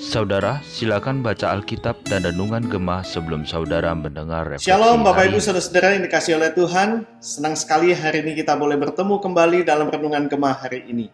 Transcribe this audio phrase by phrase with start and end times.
[0.00, 6.00] Saudara, silakan baca Alkitab dan Renungan Gemah sebelum saudara mendengar refleksi Shalom Bapak Ibu Saudara-saudara
[6.00, 7.04] yang dikasih oleh Tuhan.
[7.20, 11.12] Senang sekali hari ini kita boleh bertemu kembali dalam Renungan Gemah hari ini.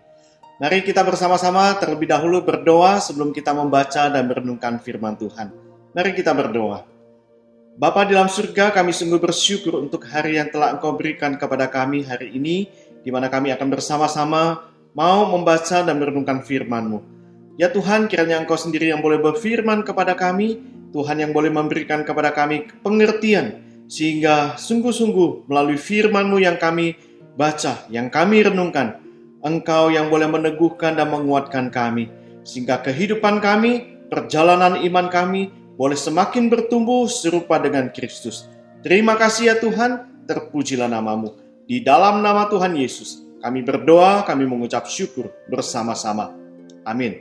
[0.63, 5.51] Mari kita bersama-sama terlebih dahulu berdoa sebelum kita membaca dan merenungkan firman Tuhan.
[5.91, 6.93] Mari kita berdoa.
[7.73, 12.05] Bapa di dalam surga, kami sungguh bersyukur untuk hari yang telah Engkau berikan kepada kami
[12.05, 12.69] hari ini,
[13.03, 16.99] di mana kami akan bersama-sama mau membaca dan merenungkan firman-Mu.
[17.61, 20.63] Ya Tuhan, kiranya Engkau sendiri yang boleh berfirman kepada kami,
[20.95, 23.61] Tuhan yang boleh memberikan kepada kami pengertian,
[23.93, 26.97] sehingga sungguh-sungguh melalui firman-Mu yang kami
[27.37, 29.01] baca, yang kami renungkan,
[29.43, 32.09] Engkau yang boleh meneguhkan dan menguatkan kami,
[32.47, 38.49] sehingga kehidupan kami, perjalanan iman kami, boleh semakin bertumbuh serupa dengan Kristus.
[38.85, 41.37] Terima kasih ya Tuhan, terpujilah namamu.
[41.73, 46.37] Di dalam nama Tuhan Yesus, kami berdoa, kami mengucap syukur bersama-sama.
[46.85, 47.17] Amin.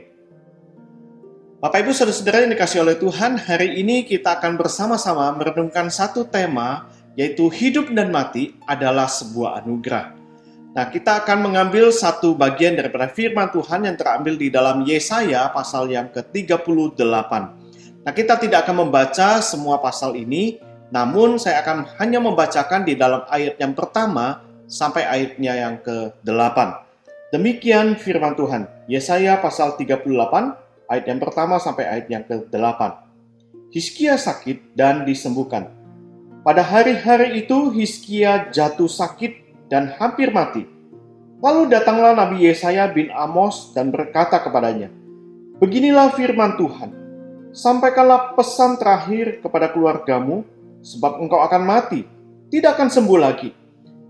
[1.56, 6.84] Bapak Ibu Saudara-saudara yang dikasih oleh Tuhan, hari ini kita akan bersama-sama merenungkan satu tema,
[7.16, 10.20] yaitu hidup dan mati adalah sebuah anugerah.
[10.76, 15.88] Nah, kita akan mengambil satu bagian daripada firman Tuhan yang terambil di dalam Yesaya pasal
[15.88, 17.32] yang ke-38.
[18.04, 20.60] Nah, kita tidak akan membaca semua pasal ini,
[20.92, 26.58] namun saya akan hanya membacakan di dalam ayat yang pertama sampai ayatnya yang ke-8.
[27.32, 28.68] Demikian firman Tuhan.
[28.84, 30.04] Yesaya pasal 38
[30.92, 33.08] ayat yang pertama sampai ayat yang ke-8.
[33.72, 35.72] Hiskia sakit dan disembuhkan.
[36.44, 40.68] Pada hari-hari itu Hiskia jatuh sakit dan hampir mati.
[41.40, 44.92] Lalu datanglah Nabi Yesaya bin Amos dan berkata kepadanya,
[45.56, 46.90] Beginilah firman Tuhan,
[47.56, 50.44] sampaikanlah pesan terakhir kepada keluargamu,
[50.82, 52.02] sebab engkau akan mati,
[52.50, 53.50] tidak akan sembuh lagi.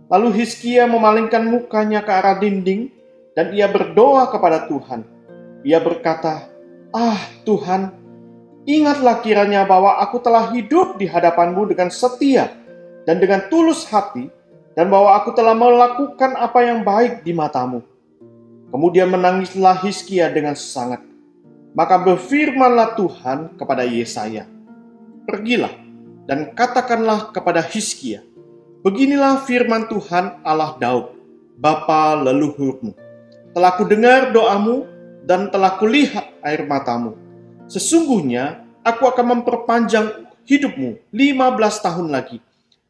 [0.09, 2.91] Lalu Hiskia memalingkan mukanya ke arah dinding,
[3.33, 5.05] dan ia berdoa kepada Tuhan.
[5.65, 6.49] Ia berkata,
[6.93, 7.17] Ah
[7.49, 7.93] Tuhan,
[8.69, 12.53] ingatlah kiranya bahwa aku telah hidup di hadapanmu dengan setia
[13.09, 14.29] dan dengan tulus hati,
[14.77, 17.81] dan bahwa aku telah melakukan apa yang baik di matamu.
[18.73, 21.05] Kemudian menangislah Hizkia dengan sangat.
[21.73, 24.45] Maka berfirmanlah Tuhan kepada Yesaya,
[25.25, 25.73] Pergilah
[26.27, 28.23] dan katakanlah kepada Hizkia,
[28.83, 31.15] Beginilah firman Tuhan Allah Daud,
[31.55, 32.91] Bapa leluhurmu.
[33.55, 34.91] Telah kudengar doamu
[35.23, 37.15] dan telah kulihat air matamu.
[37.71, 42.43] Sesungguhnya aku akan memperpanjang hidupmu 15 tahun lagi.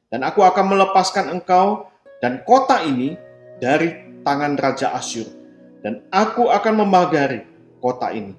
[0.09, 1.92] Dan aku akan melepaskan engkau
[2.25, 3.21] dan kota ini
[3.60, 3.92] dari
[4.25, 5.28] tangan Raja Asyur.
[5.84, 7.44] Dan aku akan memagari
[7.84, 8.32] kota ini.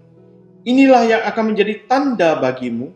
[0.66, 2.90] Inilah yang akan menjadi tanda bagimu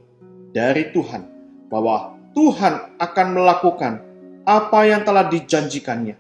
[0.50, 1.37] dari Tuhan.
[1.68, 3.94] Bahwa Tuhan akan melakukan
[4.48, 6.16] apa yang telah dijanjikannya.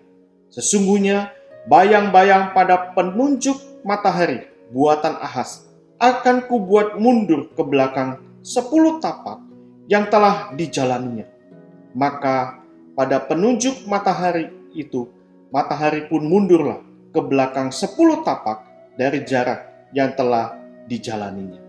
[0.51, 1.31] Sesungguhnya
[1.71, 3.55] bayang-bayang pada penunjuk
[3.87, 9.39] matahari buatan Ahas akan kubuat mundur ke belakang sepuluh tapak
[9.87, 11.25] yang telah dijalaninya.
[11.95, 12.61] Maka
[12.93, 15.07] pada penunjuk matahari itu,
[15.49, 16.83] matahari pun mundurlah
[17.15, 18.61] ke belakang sepuluh tapak
[18.99, 20.53] dari jarak yang telah
[20.85, 21.66] dijalaninya.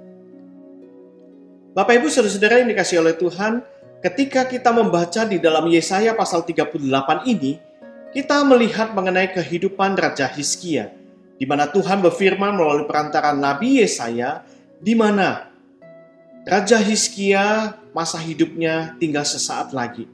[1.76, 3.60] Bapak Ibu Saudara-saudara yang dikasih oleh Tuhan,
[4.00, 6.76] ketika kita membaca di dalam Yesaya pasal 38
[7.28, 7.60] ini,
[8.12, 10.98] kita melihat mengenai kehidupan Raja Hizkia
[11.38, 14.42] di mana Tuhan berfirman melalui perantara Nabi Yesaya,
[14.82, 15.46] di mana
[16.42, 20.10] Raja Hizkia masa hidupnya tinggal sesaat lagi.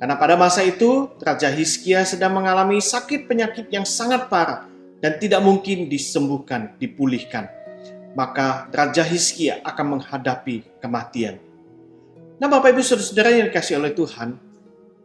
[0.00, 4.66] Karena pada masa itu, Raja Hizkia sedang mengalami sakit penyakit yang sangat parah
[4.98, 7.46] dan tidak mungkin disembuhkan, dipulihkan.
[8.12, 11.40] Maka Raja Hizkia akan menghadapi kematian.
[12.36, 14.36] Nah Bapak Ibu Saudara-saudara yang dikasih oleh Tuhan,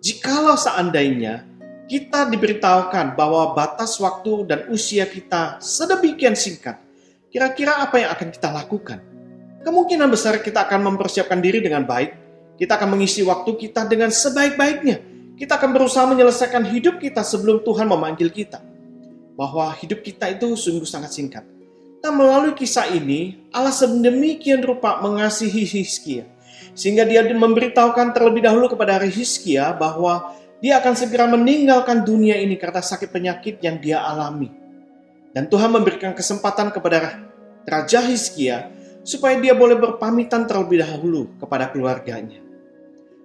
[0.03, 1.47] jikalau seandainya
[1.88, 6.75] kita diberitahukan bahwa batas waktu dan usia kita sedemikian singkat.
[7.31, 9.00] Kira-kira apa yang akan kita lakukan?
[9.63, 12.12] Kemungkinan besar kita akan mempersiapkan diri dengan baik.
[12.59, 15.00] Kita akan mengisi waktu kita dengan sebaik-baiknya.
[15.38, 18.59] Kita akan berusaha menyelesaikan hidup kita sebelum Tuhan memanggil kita.
[19.38, 21.45] Bahwa hidup kita itu sungguh sangat singkat.
[22.01, 26.29] Dan melalui kisah ini, Allah sedemikian rupa mengasihi Hizkia.
[26.77, 32.81] Sehingga dia memberitahukan terlebih dahulu kepada Hizkia bahwa dia akan segera meninggalkan dunia ini karena
[32.81, 34.49] sakit penyakit yang dia alami.
[35.33, 37.21] Dan Tuhan memberikan kesempatan kepada
[37.65, 38.73] Raja Hizkia
[39.05, 42.41] supaya dia boleh berpamitan terlebih dahulu kepada keluarganya.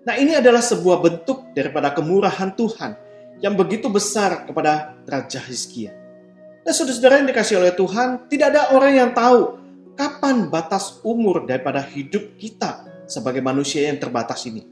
[0.02, 2.98] Nah ini adalah sebuah bentuk daripada kemurahan Tuhan
[3.38, 6.01] yang begitu besar kepada Raja Hizkia.
[6.62, 9.59] Nah saudara-saudara yang dikasih oleh Tuhan, tidak ada orang yang tahu
[9.99, 14.62] kapan batas umur daripada hidup kita sebagai manusia yang terbatas ini.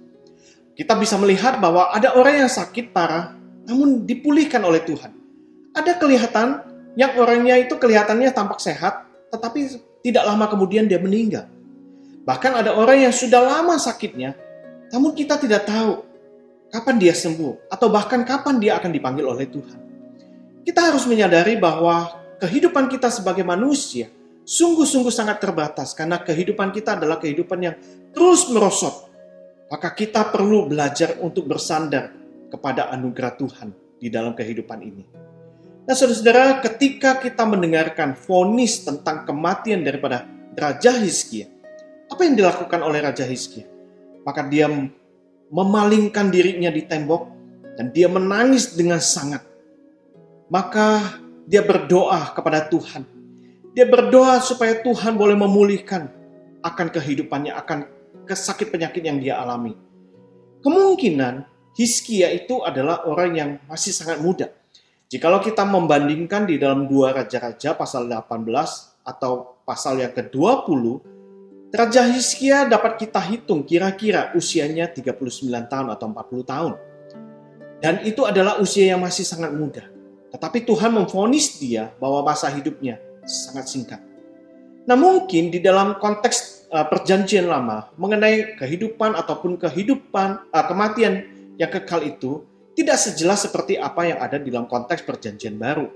[0.78, 3.34] Kita bisa melihat bahwa ada orang yang sakit parah,
[3.66, 5.12] namun dipulihkan oleh Tuhan.
[5.74, 6.62] Ada kelihatan
[6.94, 9.04] yang orangnya itu kelihatannya tampak sehat,
[9.34, 11.50] tetapi tidak lama kemudian dia meninggal.
[12.22, 14.38] Bahkan ada orang yang sudah lama sakitnya,
[14.94, 16.06] namun kita tidak tahu
[16.70, 19.89] kapan dia sembuh atau bahkan kapan dia akan dipanggil oleh Tuhan.
[20.70, 24.06] Kita harus menyadari bahwa kehidupan kita sebagai manusia
[24.46, 27.74] sungguh-sungguh sangat terbatas karena kehidupan kita adalah kehidupan yang
[28.14, 29.10] terus merosot.
[29.66, 32.14] Maka kita perlu belajar untuk bersandar
[32.54, 35.02] kepada anugerah Tuhan di dalam kehidupan ini.
[35.90, 40.22] Nah, saudara-saudara, ketika kita mendengarkan vonis tentang kematian daripada
[40.54, 41.50] Raja Hizkia,
[42.06, 43.66] apa yang dilakukan oleh Raja Hizkia?
[44.22, 44.70] Maka dia
[45.50, 47.26] memalingkan dirinya di tembok
[47.74, 49.49] dan dia menangis dengan sangat.
[50.50, 53.06] Maka dia berdoa kepada Tuhan.
[53.70, 56.10] Dia berdoa supaya Tuhan boleh memulihkan
[56.60, 57.78] akan kehidupannya, akan
[58.26, 59.78] kesakit penyakit yang dia alami.
[60.60, 61.46] Kemungkinan
[61.78, 64.50] Hizkia itu adalah orang yang masih sangat muda.
[65.10, 68.46] Jikalau kita membandingkan di dalam dua Raja-Raja pasal 18
[69.06, 70.82] atau pasal yang ke-20,
[71.70, 76.72] Raja Hizkia dapat kita hitung kira-kira usianya 39 tahun atau 40 tahun.
[77.80, 79.99] Dan itu adalah usia yang masih sangat muda.
[80.30, 84.00] Tetapi Tuhan memfonis dia bahwa masa hidupnya sangat singkat.
[84.86, 91.26] Nah mungkin di dalam konteks uh, perjanjian lama mengenai kehidupan ataupun kehidupan uh, kematian
[91.58, 92.46] yang kekal itu
[92.78, 95.90] tidak sejelas seperti apa yang ada di dalam konteks perjanjian baru.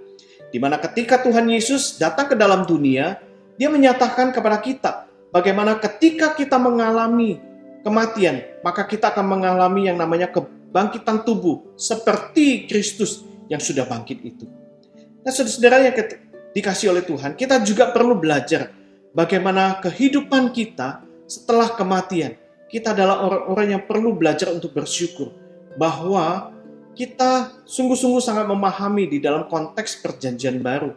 [0.50, 3.18] Di mana ketika Tuhan Yesus datang ke dalam dunia,
[3.56, 7.42] dia menyatakan kepada kita bagaimana ketika kita mengalami
[7.82, 14.46] kematian, maka kita akan mengalami yang namanya kebangkitan tubuh seperti Kristus yang sudah bangkit itu.
[15.24, 15.94] Nah, saudara-saudara yang
[16.52, 18.72] dikasih oleh Tuhan, kita juga perlu belajar
[19.16, 22.36] bagaimana kehidupan kita setelah kematian.
[22.68, 25.30] Kita adalah orang-orang yang perlu belajar untuk bersyukur
[25.78, 26.50] bahwa
[26.94, 30.94] kita sungguh-sungguh sangat memahami di dalam konteks perjanjian baru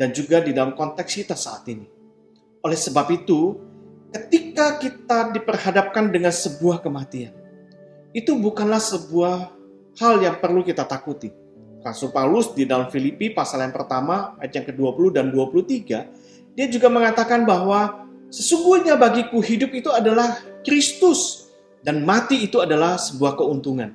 [0.00, 1.86] dan juga di dalam konteks kita saat ini.
[2.64, 3.60] Oleh sebab itu,
[4.08, 7.32] ketika kita diperhadapkan dengan sebuah kematian,
[8.16, 9.52] itu bukanlah sebuah
[10.00, 11.43] hal yang perlu kita takuti.
[11.84, 16.88] Rasul Paulus di dalam Filipi pasal yang pertama ayat yang ke-20 dan 23, dia juga
[16.88, 21.52] mengatakan bahwa sesungguhnya bagiku hidup itu adalah Kristus
[21.84, 23.92] dan mati itu adalah sebuah keuntungan.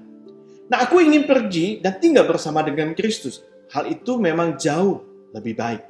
[0.69, 3.41] Nah, aku ingin pergi dan tinggal bersama dengan Kristus.
[3.73, 5.01] Hal itu memang jauh
[5.33, 5.81] lebih baik.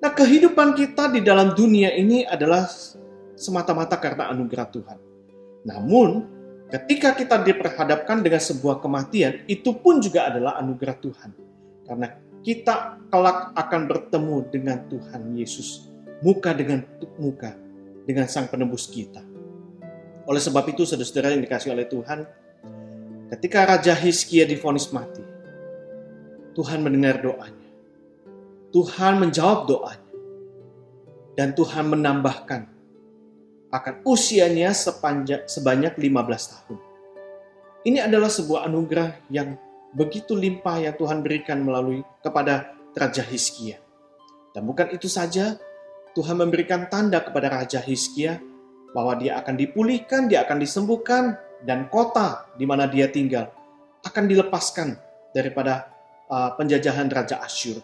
[0.00, 2.64] Nah, kehidupan kita di dalam dunia ini adalah
[3.36, 4.98] semata-mata karena anugerah Tuhan.
[5.68, 6.39] Namun,
[6.70, 11.30] ketika kita diperhadapkan dengan sebuah kematian, itu pun juga adalah anugerah Tuhan.
[11.84, 12.06] Karena
[12.40, 15.90] kita kelak akan bertemu dengan Tuhan Yesus,
[16.22, 16.86] muka dengan
[17.18, 17.52] muka,
[18.06, 19.20] dengan Sang Penebus kita.
[20.24, 22.22] Oleh sebab itu, saudara-saudara yang dikasih oleh Tuhan,
[23.30, 25.22] Ketika Raja Hizkia difonis mati,
[26.58, 27.70] Tuhan mendengar doanya.
[28.74, 30.10] Tuhan menjawab doanya.
[31.38, 32.66] Dan Tuhan menambahkan
[33.70, 36.78] akan usianya sepanjang, sebanyak 15 tahun.
[37.86, 39.56] Ini adalah sebuah anugerah yang
[39.94, 43.78] begitu limpah yang Tuhan berikan melalui kepada Raja Hizkia.
[44.50, 45.56] Dan bukan itu saja,
[46.12, 48.42] Tuhan memberikan tanda kepada Raja Hizkia
[48.90, 53.52] bahwa dia akan dipulihkan, dia akan disembuhkan, dan kota di mana dia tinggal
[54.02, 54.96] akan dilepaskan
[55.30, 55.92] daripada
[56.26, 57.78] uh, penjajahan Raja Asyur.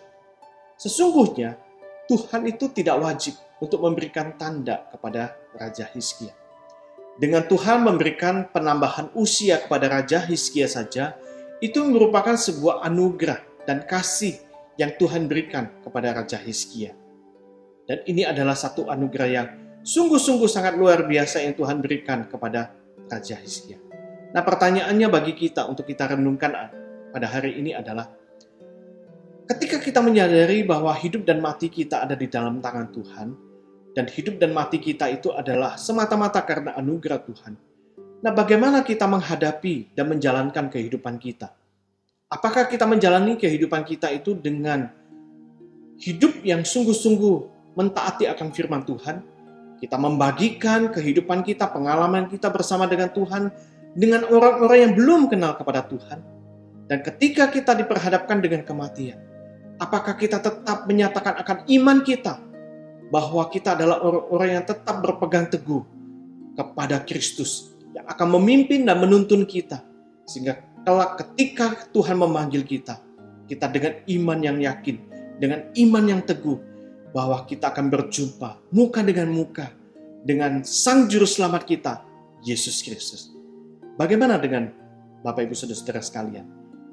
[0.80, 1.56] Sesungguhnya
[2.08, 6.36] Tuhan itu tidak wajib untuk memberikan tanda kepada Raja Hizkia.
[7.16, 11.16] Dengan Tuhan memberikan penambahan usia kepada Raja Hizkia saja,
[11.64, 14.36] itu merupakan sebuah anugerah dan kasih
[14.76, 16.92] yang Tuhan berikan kepada Raja Hizkia.
[17.88, 19.48] Dan ini adalah satu anugerah yang
[19.80, 22.76] sungguh-sungguh sangat luar biasa yang Tuhan berikan kepada
[23.08, 23.80] Raja Hizkia.
[24.34, 26.52] Nah pertanyaannya bagi kita untuk kita renungkan
[27.14, 28.10] pada hari ini adalah
[29.46, 33.28] ketika kita menyadari bahwa hidup dan mati kita ada di dalam tangan Tuhan
[33.96, 37.56] dan hidup dan mati kita itu adalah semata-mata karena anugerah Tuhan.
[38.20, 41.56] Nah bagaimana kita menghadapi dan menjalankan kehidupan kita?
[42.28, 44.92] Apakah kita menjalani kehidupan kita itu dengan
[45.96, 47.36] hidup yang sungguh-sungguh
[47.72, 49.24] mentaati akan firman Tuhan
[49.76, 53.52] kita membagikan kehidupan kita, pengalaman kita bersama dengan Tuhan,
[53.92, 56.20] dengan orang-orang yang belum kenal kepada Tuhan.
[56.88, 59.20] Dan ketika kita diperhadapkan dengan kematian,
[59.76, 62.40] apakah kita tetap menyatakan akan iman kita
[63.10, 65.82] bahwa kita adalah orang-orang yang tetap berpegang teguh
[66.58, 69.82] kepada Kristus yang akan memimpin dan menuntun kita
[70.26, 72.98] sehingga kelak ketika Tuhan memanggil kita,
[73.46, 74.96] kita dengan iman yang yakin,
[75.38, 76.58] dengan iman yang teguh,
[77.14, 79.72] bahwa kita akan berjumpa muka dengan muka
[80.26, 82.02] dengan Sang Juru Selamat kita,
[82.42, 83.30] Yesus Kristus.
[83.94, 84.68] Bagaimana dengan
[85.22, 86.46] Bapak Ibu Saudara-saudara sekalian?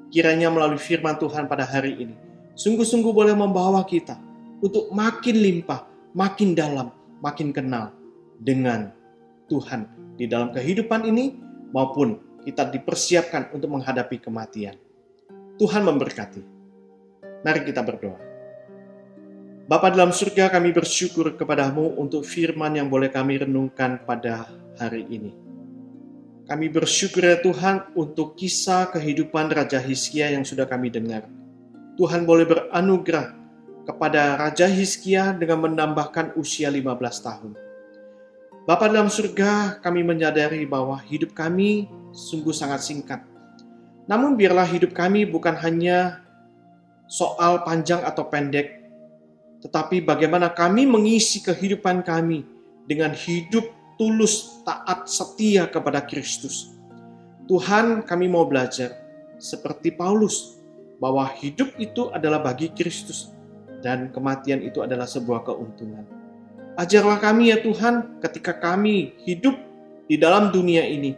[0.08, 2.14] Kiranya melalui firman Tuhan pada hari ini,
[2.54, 4.14] sungguh-sungguh boleh membawa kita
[4.62, 5.82] untuk makin limpah,
[6.14, 7.90] makin dalam, makin kenal
[8.38, 8.94] dengan
[9.50, 11.34] Tuhan di dalam kehidupan ini
[11.74, 14.78] maupun kita dipersiapkan untuk menghadapi kematian.
[15.58, 16.42] Tuhan memberkati.
[17.44, 18.18] Mari kita berdoa.
[19.64, 24.44] Bapa dalam surga kami bersyukur kepadamu untuk firman yang boleh kami renungkan pada
[24.76, 25.32] hari ini.
[26.44, 31.24] Kami bersyukur ya Tuhan untuk kisah kehidupan Raja Hizkia yang sudah kami dengar.
[31.96, 33.43] Tuhan boleh beranugerah
[33.84, 36.88] kepada Raja Hizkia dengan menambahkan usia 15
[37.20, 37.52] tahun.
[38.64, 41.84] Bapa dalam surga, kami menyadari bahwa hidup kami
[42.16, 43.20] sungguh sangat singkat.
[44.08, 46.24] Namun biarlah hidup kami bukan hanya
[47.04, 48.88] soal panjang atau pendek,
[49.60, 52.48] tetapi bagaimana kami mengisi kehidupan kami
[52.88, 53.68] dengan hidup
[54.00, 56.72] tulus, taat, setia kepada Kristus.
[57.44, 58.96] Tuhan, kami mau belajar
[59.36, 60.56] seperti Paulus
[60.96, 63.33] bahwa hidup itu adalah bagi Kristus
[63.84, 66.08] dan kematian itu adalah sebuah keuntungan.
[66.80, 69.52] Ajarlah kami ya Tuhan ketika kami hidup
[70.08, 71.12] di dalam dunia ini,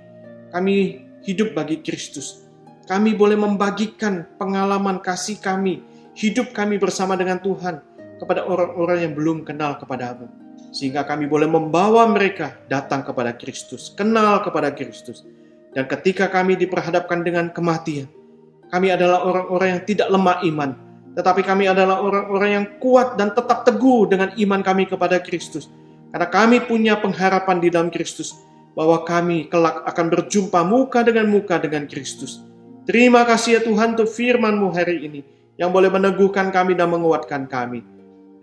[0.51, 2.43] kami hidup bagi Kristus.
[2.91, 5.83] Kami boleh membagikan pengalaman kasih kami,
[6.19, 7.83] hidup kami bersama dengan Tuhan,
[8.19, 10.27] kepada orang-orang yang belum kenal kepadamu.
[10.75, 15.25] Sehingga kami boleh membawa mereka datang kepada Kristus, kenal kepada Kristus.
[15.73, 18.07] Dan ketika kami diperhadapkan dengan kematian,
[18.71, 20.71] kami adalah orang-orang yang tidak lemah iman,
[21.17, 25.73] tetapi kami adalah orang-orang yang kuat dan tetap teguh dengan iman kami kepada Kristus.
[26.13, 28.37] Karena kami punya pengharapan di dalam Kristus,
[28.77, 32.45] bahwa kami kelak akan berjumpa muka dengan muka dengan Kristus.
[32.85, 35.21] Terima kasih ya Tuhan untuk firman-Mu hari ini,
[35.57, 37.81] yang boleh meneguhkan kami dan menguatkan kami.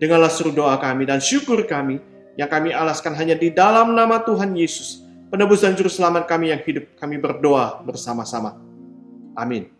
[0.02, 2.02] Dengarlah seru doa kami dan syukur kami
[2.34, 6.60] yang kami alaskan hanya di dalam nama Tuhan Yesus, penebus dan juru selamat kami yang
[6.66, 6.98] hidup.
[6.98, 8.58] Kami berdoa bersama-sama.
[9.38, 9.73] Amin.